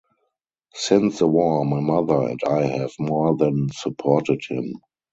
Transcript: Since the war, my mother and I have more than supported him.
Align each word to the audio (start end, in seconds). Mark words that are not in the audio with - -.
Since 0.73 1.19
the 1.19 1.27
war, 1.27 1.63
my 1.63 1.79
mother 1.79 2.21
and 2.27 2.39
I 2.47 2.65
have 2.65 2.91
more 2.97 3.37
than 3.37 3.69
supported 3.71 4.41
him. 4.49 4.77